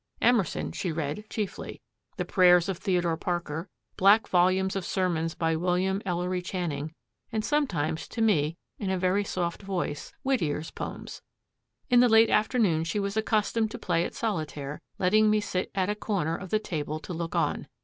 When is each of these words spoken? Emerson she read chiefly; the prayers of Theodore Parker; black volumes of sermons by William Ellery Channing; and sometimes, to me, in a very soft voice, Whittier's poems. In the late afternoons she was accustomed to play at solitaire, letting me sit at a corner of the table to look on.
Emerson 0.19 0.71
she 0.71 0.91
read 0.91 1.29
chiefly; 1.29 1.79
the 2.17 2.25
prayers 2.25 2.67
of 2.67 2.79
Theodore 2.79 3.17
Parker; 3.17 3.69
black 3.97 4.27
volumes 4.27 4.75
of 4.75 4.83
sermons 4.83 5.35
by 5.35 5.55
William 5.55 6.01
Ellery 6.07 6.41
Channing; 6.41 6.95
and 7.31 7.45
sometimes, 7.45 8.07
to 8.07 8.19
me, 8.19 8.57
in 8.79 8.89
a 8.89 8.97
very 8.97 9.23
soft 9.23 9.61
voice, 9.61 10.11
Whittier's 10.23 10.71
poems. 10.71 11.21
In 11.87 11.99
the 11.99 12.09
late 12.09 12.31
afternoons 12.31 12.87
she 12.87 12.99
was 12.99 13.15
accustomed 13.15 13.69
to 13.69 13.77
play 13.77 14.03
at 14.03 14.15
solitaire, 14.15 14.81
letting 14.97 15.29
me 15.29 15.39
sit 15.39 15.69
at 15.75 15.87
a 15.91 15.93
corner 15.93 16.35
of 16.35 16.49
the 16.49 16.57
table 16.57 16.99
to 16.99 17.13
look 17.13 17.35
on. 17.35 17.67